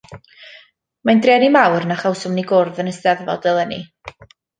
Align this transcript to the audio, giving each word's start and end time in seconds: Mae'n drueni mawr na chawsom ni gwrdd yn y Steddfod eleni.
Mae'n 1.09 1.19
drueni 1.25 1.49
mawr 1.55 1.85
na 1.91 1.97
chawsom 2.03 2.33
ni 2.39 2.45
gwrdd 2.53 2.81
yn 2.85 2.89
y 2.93 2.95
Steddfod 2.99 3.47
eleni. 3.53 3.79